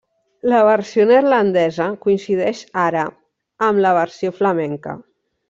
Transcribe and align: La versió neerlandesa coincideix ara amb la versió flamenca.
La 0.51 0.61
versió 0.67 1.03
neerlandesa 1.11 1.87
coincideix 2.05 2.63
ara 2.85 3.05
amb 3.69 3.85
la 3.87 3.93
versió 4.01 4.35
flamenca. 4.41 4.99